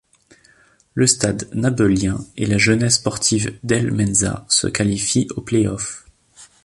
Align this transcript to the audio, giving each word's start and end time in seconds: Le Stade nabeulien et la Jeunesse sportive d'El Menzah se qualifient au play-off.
Le 0.95 1.05
Stade 1.05 1.47
nabeulien 1.53 2.25
et 2.35 2.47
la 2.47 2.57
Jeunesse 2.57 2.95
sportive 2.95 3.59
d'El 3.61 3.91
Menzah 3.91 4.47
se 4.49 4.65
qualifient 4.65 5.27
au 5.35 5.41
play-off. 5.41 6.05